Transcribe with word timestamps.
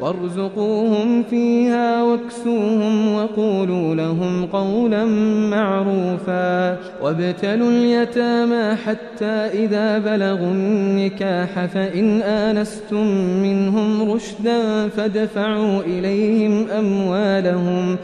وارزقوهم 0.00 1.22
فيها 1.22 2.02
واكسوهم 2.02 3.14
وقولوا 3.14 3.94
لهم 3.94 4.46
قولا 4.46 5.04
معروفا 5.50 6.78
وابتلوا 7.02 7.70
اليتامى 7.70 8.76
حتى 8.76 9.24
إذا 9.64 9.98
بلغوا 9.98 10.52
النكاح 10.52 11.64
فإن 11.64 12.22
آنستم 12.22 13.06
منهم 13.42 14.12
رشدا 14.12 14.88
فادفعوا 14.88 15.80
إليهم 15.80 16.68
أموالهم 16.70 17.96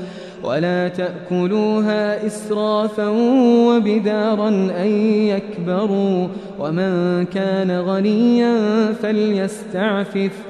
ولا 0.45 0.89
تأكلوها 0.89 2.27
إسرافا 2.27 3.09
وبدارا 3.69 4.49
أن 4.49 4.89
يكبروا 5.27 6.29
ومن 6.59 7.25
كان 7.25 7.81
غنيا 7.81 8.57
فليستعفف 8.93 10.50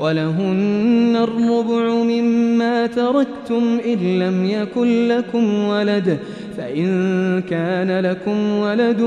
ولهن 0.00 1.16
الربع 1.16 1.94
مما 1.94 2.86
تركتم 2.86 3.78
إن 3.86 4.18
لم 4.18 4.44
يكن 4.44 5.08
لكم 5.08 5.64
ولد 5.64 6.18
فإن 6.56 7.42
كان 7.50 8.00
لكم 8.00 8.52
ولد 8.52 9.00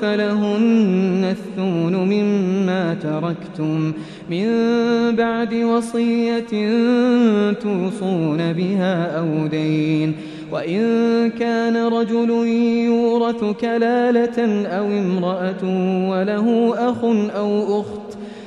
فلهن 0.00 1.24
الثمن 1.30 1.94
مما 1.94 2.94
تركتم. 2.94 3.92
من 4.30 4.46
بعد 5.16 5.54
وصية 5.54 6.70
توصون 7.52 8.52
بها 8.52 9.18
أو 9.18 9.46
دين. 9.46 10.14
وإن 10.52 11.30
كان 11.30 11.76
رجل 11.76 12.30
يورث 12.86 13.44
كلالة 13.60 14.66
أو 14.66 14.86
امرأة 14.86 15.64
وله 16.10 16.74
أخ 16.78 17.04
أو 17.36 17.80
أخت 17.80 18.13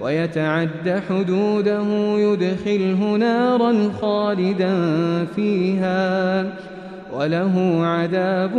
ويتعد 0.00 1.02
حدوده 1.08 1.86
يدخله 2.18 3.16
نارا 3.16 3.90
خالدا 4.00 4.74
فيها 5.24 6.46
وله 7.12 7.80
عذاب 7.86 8.56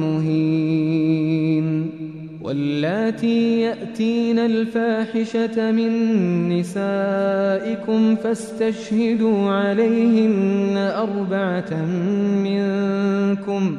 مهين. 0.00 1.90
واللاتي 2.42 3.60
يأتين 3.60 4.38
الفاحشة 4.38 5.72
من 5.72 5.92
نسائكم 6.48 8.16
فاستشهدوا 8.16 9.50
عليهن 9.50 10.76
أربعة 10.76 11.84
منكم 12.44 13.78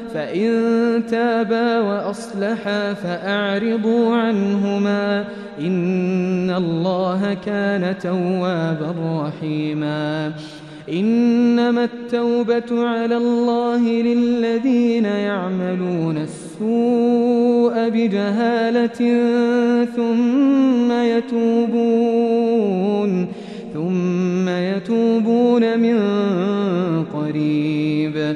فإن 0.13 0.51
تابا 1.11 1.79
وأصلحا 1.79 2.93
فأعرضوا 2.93 4.15
عنهما 4.15 5.25
إن 5.59 6.49
الله 6.49 7.33
كان 7.45 7.95
توابا 7.97 8.95
رحيما. 9.27 10.31
إنما 10.91 11.83
التوبة 11.83 12.87
على 12.87 13.17
الله 13.17 13.87
للذين 13.87 15.05
يعملون 15.05 16.17
السوء 16.17 17.89
بجهالة 17.89 18.99
ثم 19.95 20.91
يتوبون 20.91 22.31
ثم 23.73 24.49
يتوبون 24.49 25.79
من 25.79 25.97
قريب. 27.05 28.35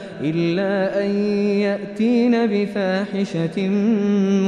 إلا 0.23 1.05
أن 1.05 1.09
يأتين 1.59 2.45
بفاحشة 2.45 3.67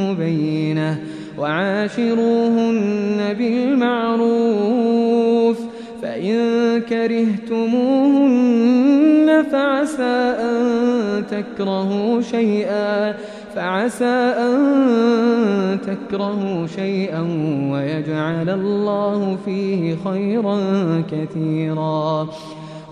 مبينة 0.09 0.99
وعاشروهن 1.37 3.33
بالمعروف 3.37 4.73
فإن 6.01 6.81
كرهتموهن 6.89 8.33
فعسى 9.51 10.35
أن 10.39 11.23
تكرهوا 11.31 12.21
شيئا 12.21 13.15
فعسى 13.55 14.33
أن 14.37 15.77
تكرهوا 15.81 16.67
شيئا 16.67 17.21
ويجعل 17.71 18.49
الله 18.49 19.37
فيه 19.45 19.95
خيرا 20.05 20.57
كثيرا 21.11 22.27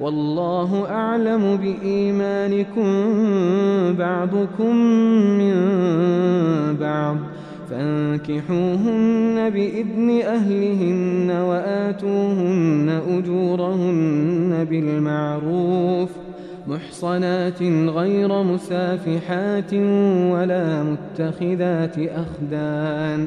والله 0.00 0.90
أعلم 0.90 1.56
بإيمانكم 1.56 2.84
بعضكم 3.98 4.76
من 5.38 5.56
بعض 6.80 7.16
فانكحوهن 7.70 9.50
بإذن 9.50 10.20
أهلهن 10.20 11.30
وآتوهن 11.30 13.00
أجورهن 13.08 14.66
بالمعروف 14.70 16.10
محصنات 16.68 17.62
غير 17.88 18.42
مسافحات 18.42 19.74
ولا 20.32 20.82
متخذات 20.82 21.98
أخدان 21.98 23.26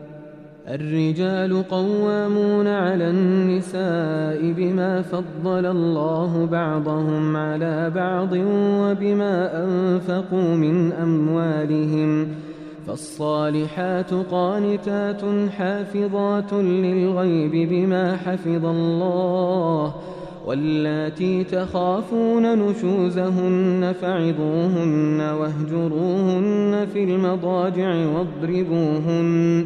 الرجال 0.71 1.63
قوامون 1.63 2.67
على 2.67 3.09
النساء 3.09 4.51
بما 4.51 5.01
فضل 5.01 5.65
الله 5.65 6.45
بعضهم 6.45 7.37
على 7.37 7.89
بعض 7.95 8.33
وبما 8.81 9.63
أنفقوا 9.63 10.55
من 10.55 10.91
أموالهم 10.91 12.27
فالصالحات 12.87 14.13
قانتات 14.13 15.21
حافظات 15.57 16.53
للغيب 16.53 17.69
بما 17.69 18.17
حفظ 18.17 18.65
الله 18.65 19.93
واللاتي 20.45 21.43
تخافون 21.43 22.59
نشوزهن 22.59 23.93
فعظوهن 24.01 25.21
واهجروهن 25.21 26.87
في 26.93 27.03
المضاجع 27.03 27.95
واضربوهن 28.05 29.65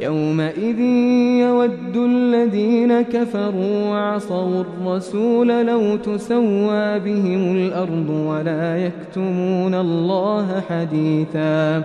يومئذ 0.00 0.80
يود 1.40 1.96
الذين 1.96 3.02
كفروا 3.02 3.88
وعصوا 3.90 4.60
الرسول 4.60 5.48
لو 5.66 5.96
تسوى 5.96 6.98
بهم 6.98 7.56
الأرض 7.56 8.10
ولا 8.10 8.76
يكتمون 8.76 9.74
الله 9.74 10.62
حديثا 10.68 11.84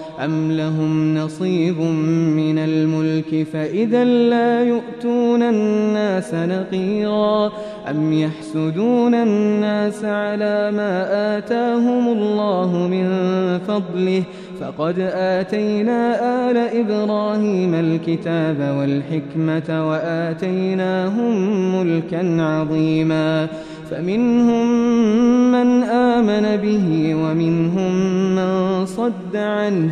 أم 0.25 0.51
لهم 0.51 1.17
نصيب 1.17 1.79
من 2.35 2.57
الملك 2.57 3.47
فإذا 3.53 4.03
لا 4.03 4.63
يؤتون 4.63 5.41
الناس 5.41 6.33
نقيرا 6.33 7.51
أم 7.89 8.13
يحسدون 8.13 9.15
الناس 9.15 10.05
على 10.05 10.71
ما 10.71 11.07
آتاهم 11.37 12.07
الله 12.07 12.87
من 12.87 13.07
فضله 13.67 14.23
فقد 14.59 14.99
آتينا 15.13 16.15
آل 16.51 16.57
إبراهيم 16.57 17.73
الكتاب 17.73 18.75
والحكمة 18.79 19.89
وآتيناهم 19.89 21.35
ملكا 21.75 22.41
عظيما 22.41 23.47
فمنهم 23.91 24.67
من 25.51 25.83
آمن 25.83 26.57
به 26.57 27.15
ومنهم 27.15 27.93
من 28.35 28.85
صد 28.85 29.35
عنه 29.35 29.91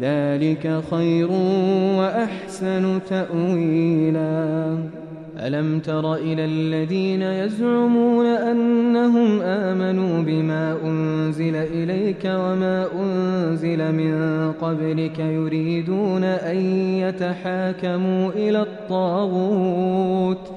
ذلك 0.00 0.80
خير 0.90 1.30
وأحسن 1.98 2.98
تأويلا. 3.10 4.78
ألم 5.38 5.80
تر 5.80 6.14
إلى 6.14 6.44
الذين 6.44 7.22
يزعمون 7.22 8.26
أنهم 8.26 9.40
آمنوا 9.40 10.22
بما 10.22 10.76
أنزل 10.84 11.56
إليك 11.56 12.24
وما 12.24 12.86
أنزل 13.02 13.92
من 13.92 14.52
قبلك 14.52 15.18
يريدون 15.18 16.24
أن 16.24 16.56
يتحاكموا 16.98 18.30
إلى 18.30 18.62
الطاغوت 18.62 20.52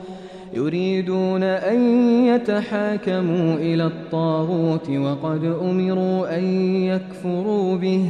يريدون 0.53 1.43
أن 1.43 1.79
يتحاكموا 2.25 3.55
إلى 3.55 3.85
الطاغوت 3.85 4.89
وقد 4.89 5.43
أمروا 5.61 6.37
أن 6.37 6.43
يكفروا 6.83 7.77
به. 7.77 8.09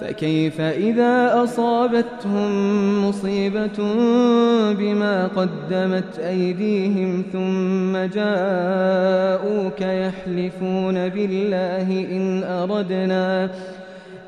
فكيف 0.00 0.60
إذا 0.60 1.42
أصابتهم 1.44 3.08
مصيبة 3.08 3.78
بما 4.72 5.26
قدمت 5.26 6.18
أيديهم 6.18 7.24
ثم 7.32 7.96
جاءوك 7.96 9.80
يحلفون 9.80 11.08
بالله 11.08 12.06
إن 12.12 12.44
أردنا 12.44 13.50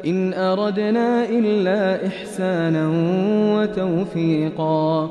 إن 0.06 0.35
أردنا 0.35 1.24
إلا 1.28 2.06
إحسانا 2.06 2.88
وتوفيقا. 3.56 5.11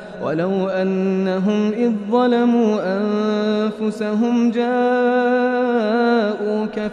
ولو 0.23 0.67
أنهم 0.67 1.71
إذ 1.71 1.91
ظلموا 2.11 2.79
أنفسهم 2.97 4.51
جاءوك 4.51 4.71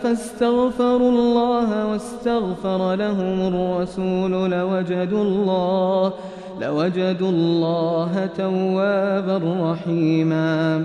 فاستغفروا 0.02 1.10
الله 1.10 1.86
واستغفر 1.86 2.94
لهم 2.94 3.54
الرسول 3.54 4.50
لوجدوا 4.50 5.22
الله 5.22 6.12
لوجدوا 6.60 7.30
الله 7.30 8.28
توابا 8.38 9.40
رحيما 9.72 10.84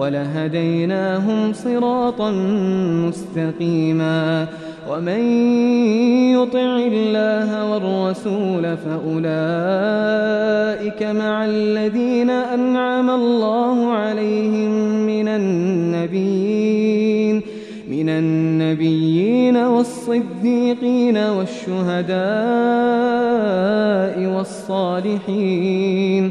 ولهديناهم 0.00 1.52
صراطا 1.52 2.30
مستقيما. 3.06 4.46
ومن 4.90 5.22
يطع 6.32 6.76
الله 6.76 7.72
والرسول 7.72 8.76
فأولئك 8.76 9.20
مع 11.02 11.44
الذين 11.44 12.30
أنعم 12.30 13.10
الله 13.10 13.92
عليهم 13.92 14.70
من 15.06 15.28
النبيين 15.28 17.42
من 17.90 18.08
النبيين 18.08 19.56
والصديقين 19.56 21.16
والشهداء 21.16 22.20
والصالحين. 24.36 26.30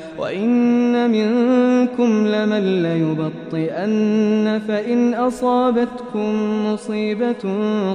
وإن 0.21 1.09
منكم 1.11 2.27
لمن 2.27 2.83
ليبطئن 2.83 4.61
فإن 4.67 5.13
أصابتكم 5.13 6.33
مصيبة 6.65 7.43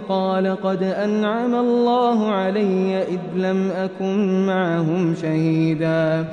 قال 0.08 0.56
قد 0.62 0.82
أنعم 0.82 1.54
الله 1.54 2.30
علي 2.30 3.02
إذ 3.02 3.20
لم 3.36 3.70
أكن 3.70 4.46
معهم 4.46 5.14
شهيدا 5.22 6.24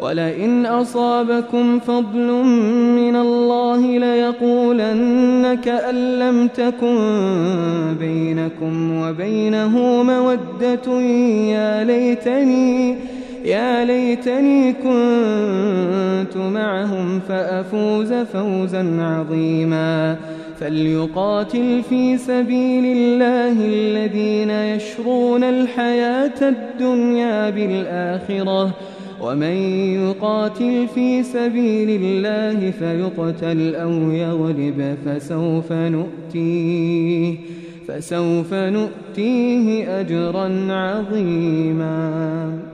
ولئن 0.00 0.66
أصابكم 0.66 1.78
فضل 1.78 2.32
من 2.96 3.16
الله 3.16 3.98
ليقولن 3.98 5.58
كأن 5.64 6.18
لم 6.18 6.48
تكن 6.48 6.98
بينكم 8.00 9.00
وبينه 9.00 10.02
مودة 10.02 11.00
يا 11.50 11.84
ليتني 11.84 13.14
يا 13.44 13.84
ليتني 13.84 14.72
كنت 14.72 16.36
معهم 16.36 17.20
فأفوز 17.20 18.12
فوزا 18.12 19.00
عظيما. 19.00 20.16
فليقاتل 20.60 21.82
في 21.88 22.16
سبيل 22.16 22.84
الله 22.96 23.66
الذين 23.66 24.50
يشرون 24.50 25.44
الحياة 25.44 26.40
الدنيا 26.42 27.50
بالآخرة. 27.50 28.74
ومن 29.20 29.56
يقاتل 30.04 30.86
في 30.94 31.22
سبيل 31.22 32.02
الله 32.02 32.70
فيقتل 32.70 33.74
أو 33.74 34.10
يغلب 34.10 34.96
فسوف 35.06 35.72
نؤتيه 35.72 37.34
فسوف 37.88 38.54
نؤتيه 38.54 40.00
أجرا 40.00 40.72
عظيما. 40.72 42.73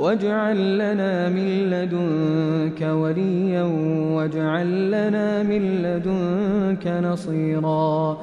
واجعل 0.00 0.78
لنا 0.78 1.28
من 1.28 1.70
لدنك 1.70 2.80
وليا 2.82 3.62
واجعل 4.16 4.90
لنا 4.90 5.42
من 5.42 5.82
لدنك 5.82 6.86
نصيرا. 6.86 8.18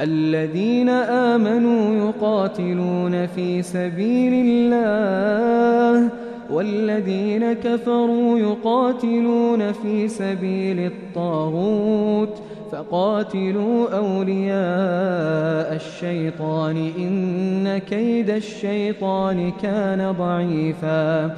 الذين 0.00 0.88
آمنوا 0.88 2.08
يقاتلون 2.08 3.26
في 3.26 3.62
سبيل 3.62 4.32
الله 4.46 6.10
والذين 6.50 7.52
كفروا 7.52 8.38
يقاتلون 8.38 9.72
في 9.72 10.08
سبيل 10.08 10.78
الطاغوت 10.80 12.38
فقاتلوا 12.72 13.96
أولياء 13.96 15.74
الشيطان 15.74 16.90
إن 16.98 17.78
كيد 17.78 18.30
الشيطان 18.30 19.52
كان 19.62 20.12
ضعيفا. 20.18 21.36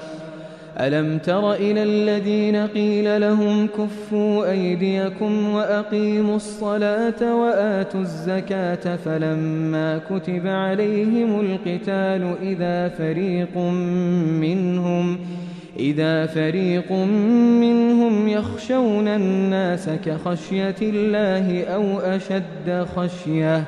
ألم 0.80 1.18
تر 1.18 1.52
إلى 1.52 1.82
الذين 1.82 2.56
قيل 2.56 3.20
لهم 3.20 3.66
كفوا 3.66 4.50
أيديكم 4.50 5.48
وأقيموا 5.54 6.36
الصلاة 6.36 7.36
وآتوا 7.36 8.00
الزكاة 8.00 8.96
فلما 8.96 10.00
كتب 10.10 10.46
عليهم 10.46 11.40
القتال 11.40 12.34
إذا 12.42 12.88
فريق 12.88 13.58
منهم 14.40 15.18
إذا 15.78 16.26
فريق 16.26 16.92
منهم 17.62 18.28
يخشون 18.28 19.08
الناس 19.08 19.88
كخشية 20.04 20.76
الله 20.82 21.64
أو 21.64 21.98
أشد 21.98 22.86
خشية 22.96 23.64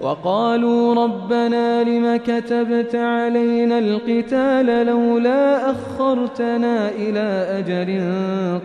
وقالوا 0.00 1.04
ربنا 1.04 1.82
لم 1.82 2.16
كتبت 2.16 2.94
علينا 2.94 3.78
القتال 3.78 4.86
لولا 4.86 5.70
أخرتنا 5.70 6.88
إلى 6.88 7.46
أجل 7.58 8.12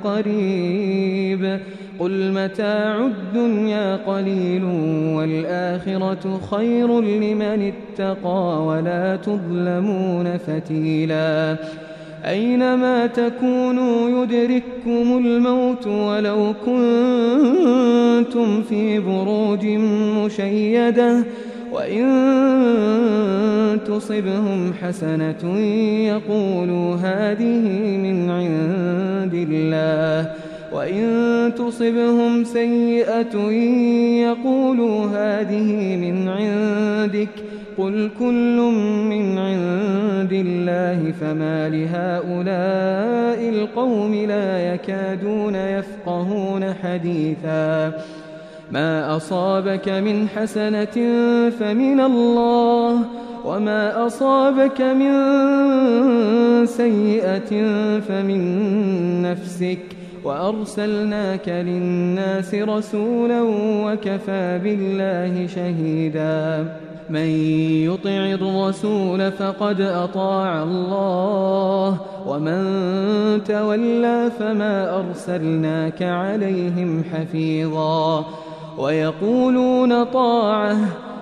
قريب 0.03 1.59
قل 1.99 2.31
متاع 2.31 2.97
الدنيا 3.05 3.95
قليل 3.95 4.63
والآخرة 5.15 6.39
خير 6.51 7.01
لمن 7.01 7.71
اتقى 7.73 8.65
ولا 8.65 9.15
تظلمون 9.15 10.37
فتيلا 10.37 11.57
أينما 12.25 13.07
تكونوا 13.07 14.23
يدرككم 14.23 15.17
الموت 15.25 15.87
ولو 15.87 16.53
كنتم 16.65 18.63
في 18.63 18.99
بروج 18.99 19.65
مشيدة 20.25 21.23
وإن 21.71 22.09
تصبهم 23.87 24.73
حسنة 24.81 25.59
يقولوا 26.07 26.95
هذه 26.95 27.67
من 27.97 28.29
عند 28.29 29.33
الله 29.33 30.33
وإن 30.73 31.51
تصبهم 31.57 32.43
سيئة 32.43 33.51
يقولوا 34.29 35.05
هذه 35.05 35.95
من 35.95 36.27
عندك 36.27 37.48
قل 37.79 38.09
كل 38.19 38.57
من 39.09 39.37
عند 39.37 40.33
الله 40.33 41.11
فما 41.21 41.69
لهؤلاء 41.69 43.49
القوم 43.49 44.15
لا 44.15 44.73
يكادون 44.73 45.55
يفقهون 45.55 46.73
حديثا 46.73 47.93
ما 48.71 49.15
أصابك 49.15 49.89
من 49.89 50.27
حسنة 50.27 50.95
فمن 51.49 51.99
الله 51.99 52.99
وما 53.45 54.07
أصابك 54.07 54.81
من 54.81 55.15
سيئة 56.65 57.49
فمن 57.99 58.41
نفسك 59.21 59.79
وأرسلناك 60.23 61.49
للناس 61.49 62.55
رسولا 62.55 63.41
وكفى 63.85 64.59
بالله 64.63 65.47
شهيدا 65.47 66.65
من 67.09 67.27
يطع 67.85 68.09
الرسول 68.09 69.31
فقد 69.31 69.81
أطاع 69.81 70.63
الله 70.63 71.97
ومن 72.27 72.63
تولى 73.43 74.31
فما 74.39 74.99
أرسلناك 74.99 76.03
عليهم 76.03 77.03
حفيظا. 77.13 78.25
ويقولون 78.77 80.03
طاعة 80.03 80.77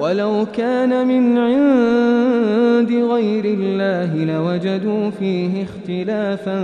ولو 0.00 0.46
كان 0.56 1.06
من 1.08 1.38
عند 1.38 2.92
غير 2.92 3.44
الله 3.44 4.24
لوجدوا 4.24 5.10
فيه 5.10 5.64
اختلافا 5.64 6.58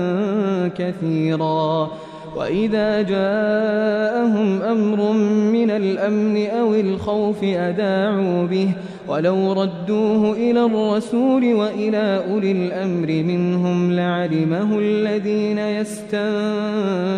كثيرا. 0.78 1.90
وإذا 2.36 3.02
جاءهم 3.02 4.62
أمر 4.62 5.12
من 5.52 5.70
الأمن 5.70 6.46
أو 6.46 6.74
الخوف 6.74 7.44
أداعوا 7.44 8.46
به. 8.46 8.68
ولو 9.08 9.52
ردوه 9.52 10.32
إلى 10.32 10.64
الرسول 10.64 11.54
وإلى 11.54 12.24
أولي 12.30 12.52
الأمر 12.52 13.06
منهم 13.08 13.92
لعلمه 13.92 14.78
الذين 14.78 15.58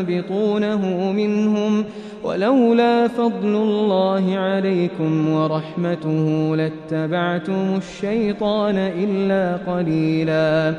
يستنبطونه 0.00 1.12
منهم. 1.12 1.84
ولولا 2.26 3.08
فضل 3.08 3.54
الله 3.56 4.36
عليكم 4.36 5.28
ورحمته 5.28 6.56
لاتبعتم 6.56 7.76
الشيطان 7.76 8.78
إلا 8.78 9.56
قليلا. 9.72 10.74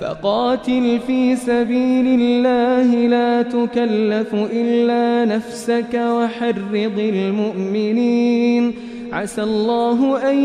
فقاتل 0.00 0.98
في 1.06 1.36
سبيل 1.36 2.06
الله 2.20 3.08
لا 3.08 3.42
تكلف 3.42 4.34
إلا 4.34 5.36
نفسك 5.36 5.94
وحرض 5.94 6.98
المؤمنين. 6.98 8.72
عسى 9.12 9.42
الله 9.42 10.30
أن 10.30 10.38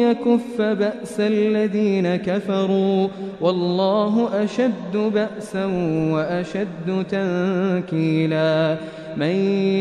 يكف 0.00 0.60
بأس 0.60 1.20
الذين 1.20 2.16
كفروا 2.16 3.08
والله 3.40 4.44
أشد 4.44 4.96
بأسا 4.96 5.64
وأشد 6.12 7.04
تنكيلا. 7.10 8.76
من 9.16 9.36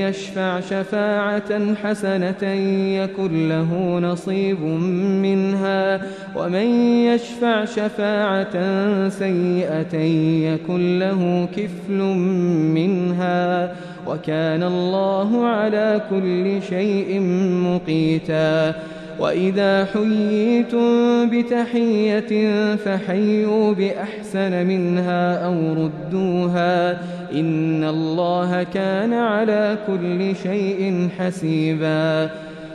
يشفع 0.05 0.59
شفاعة 0.59 1.75
حسنة 1.75 2.43
يكن 3.03 3.49
له 3.49 3.99
نصيب 3.99 4.61
منها. 5.23 6.01
ومن 6.35 6.67
يشفع 7.05 7.65
شفاعة 7.65 8.53
سيئة 9.09 9.95
يكن 10.53 10.99
له 10.99 11.47
كفل 11.55 12.01
منها. 12.73 13.75
وكان 14.09 14.63
الله 14.63 15.45
على 15.45 16.01
كل 16.09 16.61
شيء 16.69 17.19
مقيتا. 17.65 18.73
وإذا 19.19 19.85
حييتم 19.85 21.29
بتحية 21.29 22.31
فحيوا 22.75 23.73
بأحسن 23.73 24.67
منها 24.67 25.45
أو 25.45 25.73
ردوها. 25.73 26.91
إن 27.33 27.83
الله 27.83 28.63
كان 28.63 29.13
على 29.13 29.77
كل 29.87 30.35
شيء 30.35 31.09
حسيبا. 31.19 32.29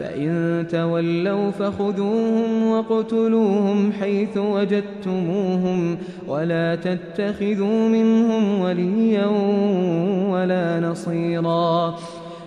فإن 0.00 0.66
تولوا 0.70 1.50
فخذوهم 1.50 2.66
واقتلوهم 2.66 3.92
حيث 3.92 4.36
وجدتموهم 4.36 5.98
ولا 6.28 6.74
تتخذوا 6.74 7.88
منهم 7.88 8.60
وليا 8.60 9.26
ولا 10.30 10.80
نصيراً 10.80 11.94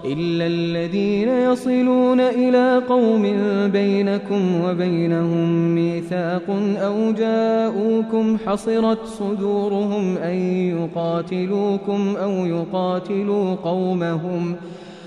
إلا 0.06 0.48
الذين 0.48 1.30
يصلون 1.30 2.20
إلى 2.20 2.82
قوم 2.90 3.24
بينكم 3.72 4.62
وبينهم 4.64 5.76
ميثاق 5.76 6.44
أو 6.78 7.12
جاءوكم 7.12 8.38
حصرت 8.46 9.06
صدورهم 9.06 10.18
أن 10.18 10.36
يقاتلوكم 10.78 12.16
أو 12.16 12.32
يقاتلوا 12.32 13.56
قومهم 13.56 14.56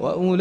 وأولئكم 0.00 0.38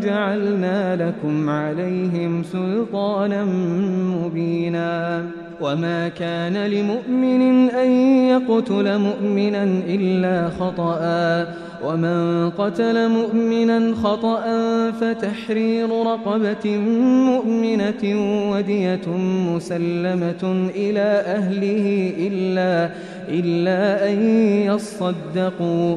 جعلنا 0.00 0.96
لكم 0.96 1.50
عليهم 1.50 2.42
سلطانا 2.42 3.44
مبينا 4.24 5.26
وما 5.60 6.08
كان 6.08 6.66
لمؤمن 6.66 7.70
أن 7.70 7.90
يقتل 8.28 8.98
مؤمنا 8.98 9.64
إلا 9.88 10.50
خطأ 10.60 11.46
ومن 11.84 12.50
قتل 12.50 13.08
مؤمنا 13.08 13.94
خطأ 13.94 14.42
فتحرير 14.90 15.88
رقبة 16.06 16.76
مؤمنة 17.26 18.02
ودية 18.52 19.08
مسلمة 19.54 20.70
إلى 20.76 21.22
أهله 21.26 22.12
إلا, 22.18 22.90
إلا 23.28 24.10
أن 24.12 24.22
يصدقوا 24.66 25.96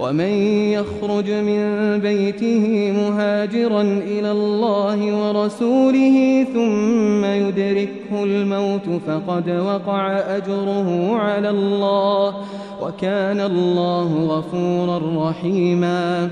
ومن 0.00 0.32
يخرج 0.72 1.30
من 1.30 1.62
بيته 2.00 2.92
مهاجرا 2.92 3.82
إلى 3.82 4.30
الله 4.30 4.98
ورسوله 5.14 6.46
ثم 6.54 7.24
يدركه 7.24 8.24
الموت 8.24 8.88
فقد 9.06 9.50
وقع 9.50 10.18
أجره 10.36 11.16
على 11.16 11.50
الله 11.50 12.34
وكان 12.82 13.40
الله 13.40 14.24
غفورا 14.24 15.30
رحيما. 15.30 16.30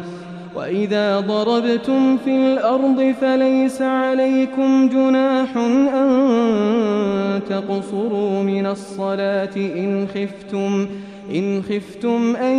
وإذا 0.57 1.21
ضربتم 1.21 2.17
في 2.17 2.31
الأرض 2.31 3.15
فليس 3.21 3.83
عليكم 3.83 4.89
جناح 4.89 5.57
أن 5.95 7.41
تقصروا 7.49 8.43
من 8.43 8.67
الصلاة 8.67 9.57
إن 9.57 10.07
خفتم 10.15 10.87
إن 11.35 11.63
خفتم 11.63 12.37
أن 12.37 12.57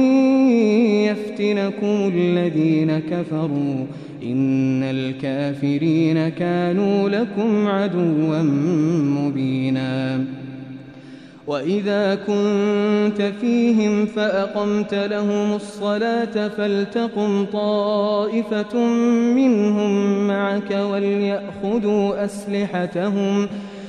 يفتنكم 1.05 2.11
الذين 2.15 2.99
كفروا 2.99 3.85
إن 4.23 4.83
الكافرين 4.83 6.29
كانوا 6.29 7.09
لكم 7.09 7.67
عدوا 7.67 8.41
مبينا. 9.03 10.25
وإذا 11.47 12.15
كنت 12.15 13.31
فيهم 13.41 14.05
فأقمت 14.05 14.93
لهم 14.93 15.53
الصلاة 15.53 16.47
فلتقم 16.47 17.45
طائفة 17.45 18.77
منهم 19.35 20.27
معك 20.27 20.71
وليأخذوا 20.71 22.25
أسلحتهم 22.25 23.47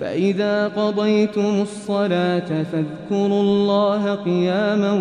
فإذا 0.00 0.68
قضيتم 0.68 1.60
الصلاة 1.62 2.62
فاذكروا 2.72 3.42
الله 3.42 4.14
قياما 4.14 4.92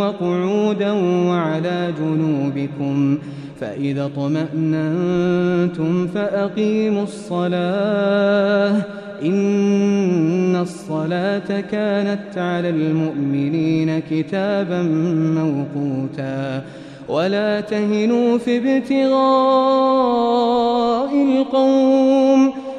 وقعودا 0.00 0.92
وعلى 1.28 1.94
جنوبكم 1.98 3.18
فإذا 3.60 4.10
طمأننتم 4.16 6.06
فأقيموا 6.06 7.02
الصلاة 7.02 8.82
إن 9.22 10.56
الصلاة 10.56 11.60
كانت 11.60 12.38
على 12.38 12.70
المؤمنين 12.70 13.98
كتابا 14.10 14.82
موقوتا 15.40 16.64
ولا 17.08 17.60
تهنوا 17.60 18.38
في 18.38 18.56
ابتغاء 18.58 19.14
القوم 21.14 22.63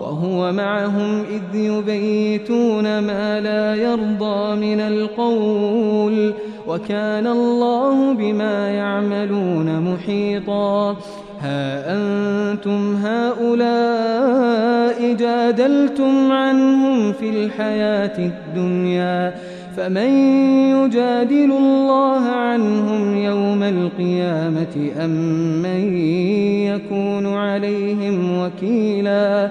وهو 0.00 0.52
معهم 0.52 1.20
إذ 1.20 1.54
يبيتون 1.54 2.98
ما 2.98 3.40
لا 3.40 3.74
يرضى 3.74 4.56
من 4.56 4.80
القول 4.80 6.34
وكان 6.66 7.26
الله 7.26 8.12
بما 8.14 8.70
يعملون 8.70 9.80
محيطا. 9.80 10.96
ها 11.40 11.94
أنتم 11.94 12.96
هؤلاء 12.96 14.48
جادلتم 15.14 16.32
عنهم 16.32 17.12
في 17.12 17.30
الحياة 17.30 18.18
الدنيا 18.18 19.34
فمن 19.76 20.10
يجادل 20.76 21.52
الله 21.52 22.20
عنهم 22.20 23.16
يوم 23.16 23.62
القيامة 23.62 24.90
أم 25.04 25.10
من 25.62 25.96
يكون 26.66 27.26
عليهم 27.26 28.38
وكيلاً؟ 28.38 29.50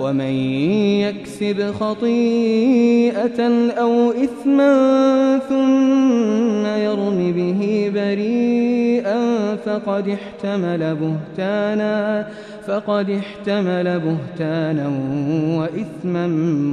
ومن 0.00 0.34
يكسب 1.00 1.72
خطيئة 1.80 3.40
أو 3.70 4.10
إثما 4.10 5.38
ثم 5.38 6.66
يرم 6.66 7.32
به 7.32 7.90
بريئا 7.94 9.54
فقد 9.56 10.08
احتمل 10.08 10.96
بهتانا 10.96 12.28
فقد 12.66 13.10
احتمل 13.10 14.00
بهتانا 14.00 14.88
وإثما 15.58 16.26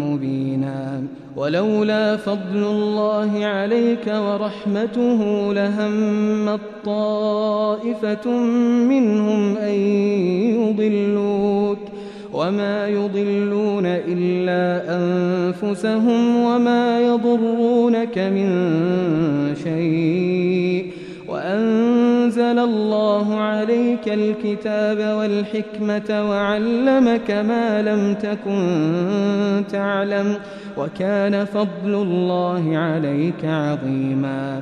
مبينا. 0.04 1.04
ولولا 1.36 2.18
فضل 2.18 2.64
الله 2.64 3.46
عليك 3.46 4.08
ورحمته 4.08 5.54
لهم 5.54 6.60
طائفة 6.86 8.30
منهم 8.90 9.58
أن 9.58 9.74
يضلوك. 10.60 11.81
وما 12.34 12.88
يضلون 12.88 13.86
إلا 13.86 14.96
أنفسهم 14.98 16.36
وما 16.36 17.02
يضرونك 17.02 18.18
من 18.18 18.50
شيء 19.64 20.92
وأنزل 21.28 22.60
الله 22.60 23.36
عليك 23.36 24.08
الكتاب 24.08 25.18
والحكمة 25.18 26.30
وعلمك 26.30 27.32
ما 27.32 27.82
لم 27.82 28.14
تكن 28.14 29.64
تعلم 29.72 30.36
وكان 30.78 31.46
فضل 31.46 31.94
الله 31.94 32.78
عليك 32.78 33.46
عظيما 33.46 34.62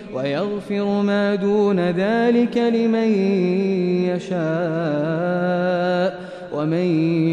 ويغفر 0.13 1.01
ما 1.01 1.35
دون 1.35 1.79
ذلك 1.79 2.57
لمن 2.57 3.09
يشاء. 4.09 5.71
ومن 6.53 6.85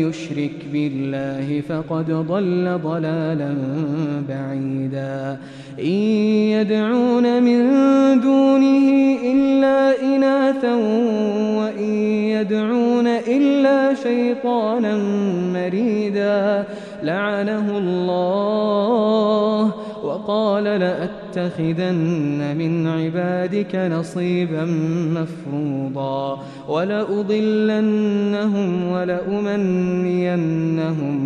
يشرك 0.08 0.52
بالله 0.72 1.60
فقد 1.68 2.10
ضل 2.10 2.78
ضلالا 2.82 3.54
بعيدا. 4.28 5.38
إن 5.80 5.86
يدعون 6.50 7.42
من 7.42 7.70
دونه 8.20 8.88
إلا 9.24 10.02
إناثا 10.02 10.74
وإن 11.58 11.92
يدعون 12.34 13.06
إلا 13.06 13.94
شيطانا 13.94 14.96
مريدا 15.54 16.64
لعنه 17.02 17.78
الله 17.78 19.74
وقال 20.04 20.64
لأتخذن 20.64 22.56
من 22.58 22.86
عبادك 22.86 23.74
نصيبا 23.74 24.64
مفروضا 25.14 26.42
ولأضلنهم 26.68 28.12
ولأمنينهم 28.92 30.48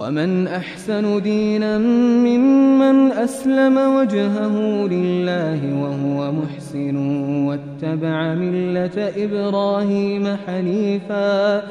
ومن 0.00 0.46
أحسن 0.46 1.22
دينا 1.22 1.78
ممن 1.78 3.12
أسلم 3.12 3.78
وجهه 3.78 4.86
لله 4.88 5.60
وهو 5.82 6.32
محسن 6.32 6.96
واتبع 7.46 8.34
ملة 8.34 9.12
إبراهيم 9.16 10.36
حنيفاً 10.46 11.62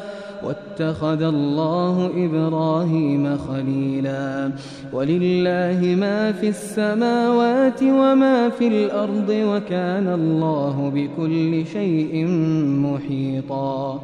واتخذ 0.43 1.21
الله 1.21 2.11
إبراهيم 2.25 3.37
خليلا 3.37 4.51
ولله 4.93 5.95
ما 5.99 6.31
في 6.31 6.49
السماوات 6.49 7.83
وما 7.83 8.49
في 8.49 8.67
الأرض 8.67 9.29
وكان 9.29 10.07
الله 10.07 10.91
بكل 10.95 11.65
شيء 11.65 12.25
محيطا 12.85 14.03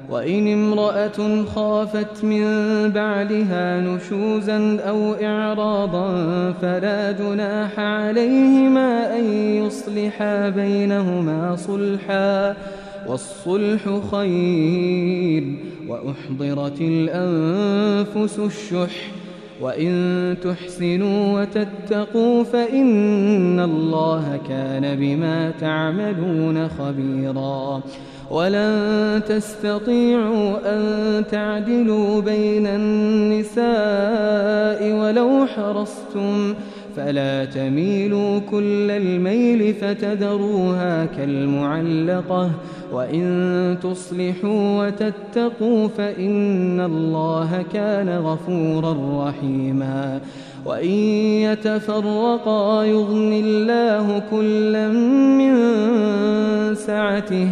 وإن 0.11 0.53
امرأة 0.53 1.45
خافت 1.55 2.23
من 2.23 2.45
بعلها 2.89 3.79
نشوزا 3.79 4.79
أو 4.79 5.13
إعراضا 5.13 6.11
فلا 6.51 7.11
جناح 7.11 7.79
عليهما 7.79 9.19
أن 9.19 9.33
يصلحا 9.33 10.49
بينهما 10.49 11.55
صلحا 11.55 12.55
والصلح 13.07 13.99
خير 14.11 15.43
وأحضرت 15.87 16.81
الأنفس 16.81 18.39
الشح 18.39 19.11
وإن 19.61 20.35
تحسنوا 20.43 21.41
وتتقوا 21.41 22.43
فإن 22.43 23.59
الله 23.59 24.39
كان 24.49 24.95
بما 24.95 25.51
تعملون 25.51 26.67
خبيرا 26.67 27.81
ولن 28.31 29.21
تستطيعوا 29.27 30.75
أن 30.75 31.23
تعدلوا 31.31 32.21
بين 32.21 32.67
النساء 32.67 33.61
ولو 34.93 35.45
حرصتم 35.45 36.53
فلا 36.95 37.45
تميلوا 37.45 38.39
كل 38.39 38.91
الميل 38.91 39.73
فتذروها 39.73 41.05
كالمعلقة 41.05 42.51
وإن 42.91 43.77
تصلحوا 43.83 44.87
وتتقوا 44.87 45.87
فإن 45.87 46.81
الله 46.81 47.65
كان 47.73 48.09
غفورا 48.09 49.27
رحيما 49.27 50.19
وإن 50.65 50.89
يتفرقا 51.47 52.83
يغني 52.83 53.39
الله 53.39 54.23
كلا 54.31 54.87
من 55.37 55.55
سعته 56.75 57.51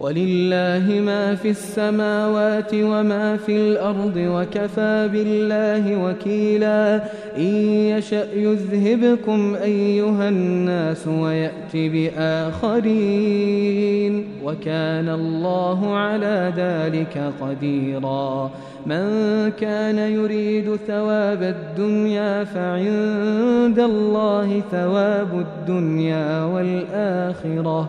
ولله 0.00 1.00
ما 1.00 1.34
في 1.34 1.50
السماوات 1.50 2.74
وما 2.74 3.36
في 3.36 3.56
الأرض 3.56 4.16
وكفى 4.16 5.08
بالله 5.12 6.04
وكيلا. 6.04 7.02
إن 7.36 7.54
يشأ 7.64 8.26
يذهبكم 8.34 9.56
أيها 9.62 10.28
الناس 10.28 11.06
ويأت 11.06 11.74
بآخرين. 11.74 12.80
وكان 14.44 15.08
الله 15.08 15.96
على 15.96 16.52
ذلك 16.56 17.32
قديرا. 17.40 18.50
من 18.86 19.06
كان 19.60 19.98
يريد 19.98 20.76
ثواب 20.86 21.42
الدنيا 21.42 22.44
فعند 22.44 23.78
الله 23.78 24.62
ثواب 24.70 25.46
الدنيا 25.46 26.44
والآخرة. 26.44 27.88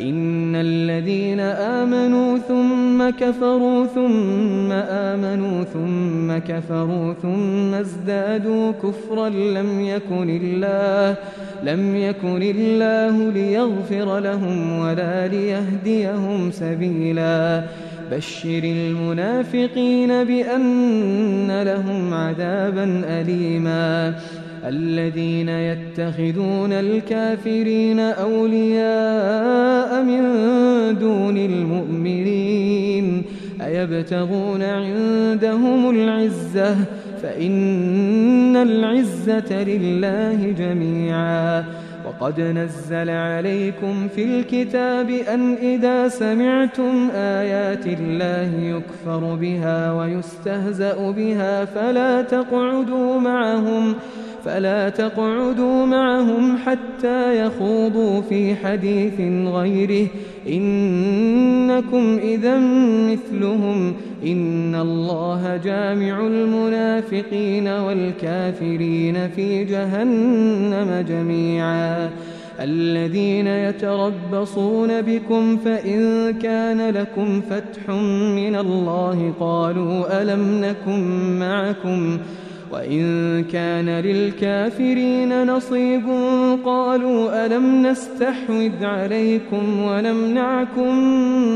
إن 0.00 0.56
الذين 0.56 1.40
آمنوا 1.40 2.38
ثم 2.38 3.10
كفروا 3.10 3.86
ثم 3.86 4.72
آمنوا 4.72 5.64
ثم 5.64 6.38
كفروا 6.38 7.14
ثم 7.22 7.74
ازدادوا 7.74 8.72
كفرا 8.72 9.28
لم 9.28 9.80
يكن 9.80 10.40
الله 10.42 11.16
لم 11.64 11.96
يكن 11.96 12.42
الله 12.42 13.32
ليغفر 13.32 14.18
لهم 14.18 14.78
ولا 14.78 15.28
ليهديهم 15.28 16.50
سبيلا. 16.50 17.62
بشر 18.12 18.64
المنافقين 18.64 20.24
بأن 20.24 21.62
لهم 21.62 22.14
عذابا 22.14 23.02
أليما. 23.04 24.14
الذين 24.64 25.48
يتخذون 25.48 26.72
الكافرين 26.72 28.00
أولياء 28.00 30.02
من 30.02 30.22
دون 30.98 31.36
المؤمنين 31.36 33.22
أيبتغون 33.60 34.62
عندهم 34.62 35.90
العزة؟ 35.90 36.76
فإن 37.22 38.56
العزة 38.56 39.64
لله 39.64 40.54
جميعا. 40.58 41.64
وقد 42.06 42.40
نزل 42.40 43.10
عليكم 43.10 44.08
في 44.08 44.24
الكتاب 44.24 45.10
أن 45.10 45.54
إذا 45.54 46.08
سمعتم 46.08 47.08
آيات 47.14 47.86
الله 47.86 48.50
يكفر 48.62 49.34
بها 49.34 49.92
ويستهزأ 49.92 51.10
بها 51.10 51.64
فلا 51.64 52.22
تقعدوا 52.22 53.20
معهم. 53.20 53.94
فلا 54.44 54.88
تقعدوا 54.88 55.86
معهم 55.86 56.56
حتى 56.56 57.46
يخوضوا 57.46 58.20
في 58.20 58.54
حديث 58.54 59.20
غيره. 59.46 60.08
إنكم 60.48 62.18
إذا 62.22 62.58
مثلهم. 63.10 63.94
إن 64.26 64.74
الله 64.74 65.56
جامع 65.64 66.26
المنافقين 66.26 67.68
والكافرين 67.68 69.28
في 69.28 69.64
جهنم 69.64 71.04
جميعا. 71.08 72.10
الذين 72.60 73.46
يتربصون 73.46 75.02
بكم 75.02 75.56
فإن 75.56 76.30
كان 76.42 76.90
لكم 76.90 77.40
فتح 77.40 77.90
من 78.34 78.56
الله 78.56 79.32
قالوا 79.40 80.22
ألم 80.22 80.64
نكن 80.64 81.38
معكم؟ 81.38 82.18
وإن 82.72 83.44
كان 83.44 83.88
للكافرين 83.88 85.46
نصيب 85.46 86.02
قالوا 86.64 87.46
ألم 87.46 87.86
نستحوذ 87.86 88.84
عليكم 88.84 89.82
ونمنعكم 89.82 90.98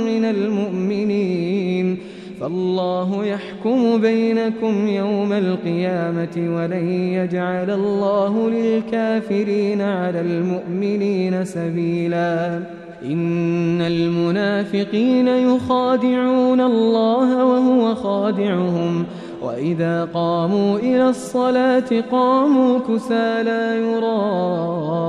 من 0.07 0.25
المؤمنين 0.25 1.99
فالله 2.41 3.25
يحكم 3.25 4.01
بينكم 4.01 4.89
يوم 4.89 5.33
القيامة 5.33 6.57
ولن 6.57 6.89
يجعل 6.89 7.71
الله 7.71 8.51
للكافرين 8.51 9.81
على 9.81 10.21
المؤمنين 10.21 11.45
سبيلا 11.45 12.61
إن 13.05 13.81
المنافقين 13.81 15.29
يخادعون 15.29 16.61
الله 16.61 17.45
وهو 17.45 17.95
خادعهم 17.95 19.05
وإذا 19.45 20.09
قاموا 20.15 20.79
إلى 20.79 21.09
الصلاة 21.09 22.01
قاموا 22.11 22.79
كسى 22.79 23.43
لا 23.43 23.77
يراءون 23.77 25.03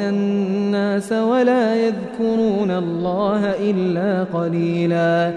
الناس 0.00 1.12
ولا 1.12 1.74
يذكرون 1.74 2.70
الله 2.70 3.54
إلا 3.70 4.24
قليلا 4.24 5.32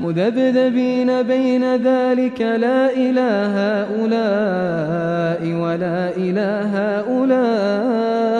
مذبذبين 0.00 1.22
بين 1.22 1.76
ذلك 1.76 2.40
لا 2.40 2.92
إله 2.92 3.82
هؤلاء 3.82 5.42
ولا 5.62 6.16
إله 6.16 6.98
هؤلاء 6.98 8.30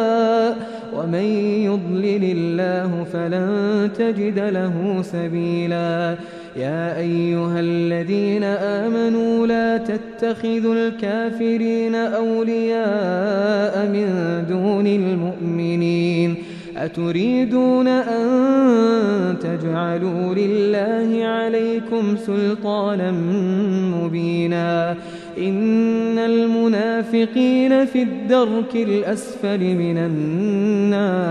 ومن 0.96 1.24
يضلل 1.64 2.24
الله 2.36 3.04
فلن 3.12 3.90
تجد 3.98 4.38
له 4.38 5.02
سبيلاً 5.02 6.16
يا 6.56 6.98
أيها 6.98 7.60
الذين 7.60 8.44
آمنوا 8.44 9.46
لا 9.46 9.76
تتخذوا 9.76 10.74
الكافرين 10.74 11.94
أولياء 11.94 13.86
من 13.86 14.44
دون 14.48 14.86
المؤمنين 14.86 16.34
أتريدون 16.76 17.88
أن 17.88 19.36
تجعلوا 19.40 20.34
لله 20.34 21.26
عليكم 21.26 22.16
سلطانا 22.16 23.10
مبينا 24.02 24.96
إن 25.38 26.18
المنافقين 26.18 27.84
في 27.86 28.02
الدرك 28.02 28.74
الأسفل 28.74 29.58
من 29.58 29.98
النار 29.98 31.30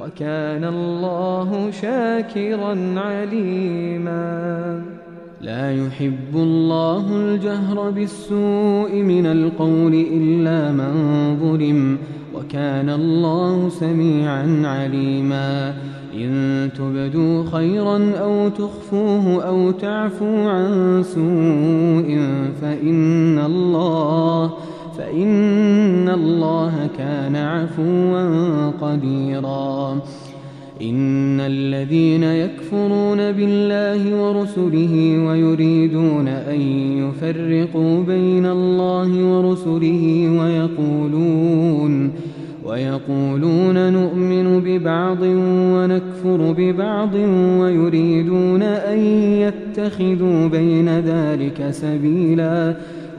وكان 0.00 0.64
الله 0.64 1.70
شاكرا 1.70 3.00
عليما. 3.00 4.82
لا 5.40 5.72
يحب 5.72 6.34
الله 6.34 7.16
الجهر 7.16 7.90
بالسوء 7.90 9.02
من 9.02 9.26
القول 9.26 9.94
إلا 9.94 10.72
من 10.72 10.92
ظلم 11.40 11.98
وكان 12.34 12.90
الله 12.90 13.68
سميعا 13.68 14.62
عليما. 14.64 15.74
إن 16.14 16.68
تبدوا 16.78 17.44
خيرا 17.52 18.12
أو 18.20 18.48
تخفوه 18.48 19.44
أو 19.44 19.70
تعفوا 19.70 20.50
عن 20.50 21.02
سوء 21.02 22.18
فإن 22.62 23.38
الله 23.38 24.52
فإن 25.00 26.08
الله 26.08 26.88
كان 26.98 27.36
عفوا 27.36 28.70
قديرا. 28.70 29.98
إن 30.82 31.40
الذين 31.40 32.22
يكفرون 32.22 33.32
بالله 33.32 34.22
ورسله 34.22 35.24
ويريدون 35.26 36.28
أن 36.28 36.60
يفرقوا 36.98 38.02
بين 38.02 38.46
الله 38.46 39.24
ورسله 39.24 40.28
ويقولون 40.40 42.12
ويقولون 42.64 43.92
نؤمن 43.92 44.60
ببعض 44.60 45.22
ونكفر 45.74 46.54
ببعض 46.58 47.14
ويريدون 47.60 48.62
أن 48.62 48.98
يتخذوا 49.44 50.48
بين 50.48 50.88
ذلك 50.88 51.70
سبيلا. 51.70 52.76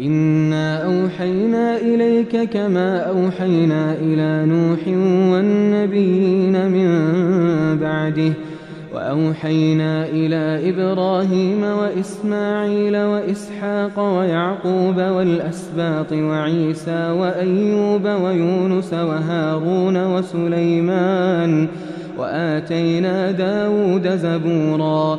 إنا 0.00 0.84
أوحينا 0.84 1.76
إليك 1.76 2.50
كما 2.50 2.98
أوحينا 2.98 3.94
إلى 3.94 4.52
نوح 4.52 4.78
والنبيين 5.32 6.70
من 6.70 6.88
بعده 7.78 8.32
وأوحينا 8.94 10.06
إلى 10.06 10.70
إبراهيم 10.70 11.62
وإسماعيل 11.62 12.96
وإسحاق 12.96 13.98
ويعقوب 13.98 14.96
والأسباط 14.96 16.12
وعيسى 16.12 17.10
وأيوب 17.10 18.04
ويونس 18.04 18.92
وهارون 18.92 20.06
وسليمان 20.14 21.68
وآتينا 22.18 23.30
داود 23.30 24.08
زبورا 24.08 25.18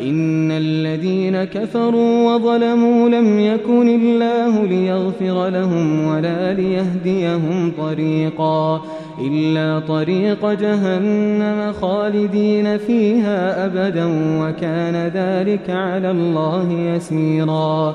إن 0.00 0.50
الذين 0.50 1.44
كفروا 1.44 2.34
وظلموا 2.34 3.08
لم 3.08 3.40
يكن 3.40 3.88
الله 3.88 4.66
ليغفر 4.66 5.48
لهم 5.48 6.06
ولا 6.06 6.52
ليهديهم 6.52 7.72
طريقا 7.78 8.82
إلا 9.20 9.82
طريق 9.88 10.52
جهنم 10.52 11.72
خالدين 11.72 12.78
فيها 12.78 13.66
أبدا 13.66 14.06
وكان 14.40 15.10
ذلك 15.14 15.70
على 15.70 16.10
الله 16.10 16.72
يسيرا 16.72 17.94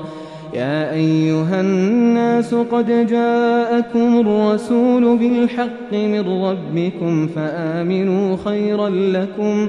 يا 0.54 0.92
أيها 0.92 1.60
الناس 1.60 2.54
قد 2.54 3.06
جاءكم 3.06 4.20
الرسول 4.20 5.18
بالحق 5.18 5.92
من 5.92 6.44
ربكم 6.44 7.26
فآمنوا 7.26 8.36
خيرا 8.44 8.88
لكم 8.88 9.68